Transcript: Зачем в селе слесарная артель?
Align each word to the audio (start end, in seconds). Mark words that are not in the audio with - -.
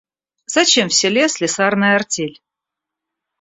Зачем 0.47 0.89
в 0.89 0.95
селе 0.95 1.29
слесарная 1.29 1.93
артель? 1.95 2.41